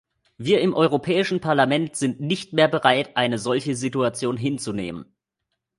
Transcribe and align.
Wir 0.39 0.61
im 0.61 0.73
Europäischen 0.73 1.41
Parlament 1.41 1.95
sind 1.95 2.19
nicht 2.19 2.53
mehr 2.53 2.67
bereit, 2.67 3.15
eine 3.17 3.37
solche 3.37 3.75
Situation 3.75 4.35
hinzunehmen. 4.35 5.05